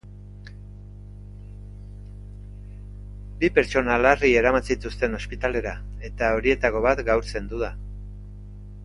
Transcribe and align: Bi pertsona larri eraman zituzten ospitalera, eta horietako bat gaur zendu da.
Bi 3.43 3.51
pertsona 3.57 3.99
larri 4.05 4.33
eraman 4.41 4.65
zituzten 4.71 5.19
ospitalera, 5.21 5.75
eta 6.11 6.31
horietako 6.39 6.83
bat 6.87 7.05
gaur 7.11 7.29
zendu 7.35 7.61
da. 7.67 7.71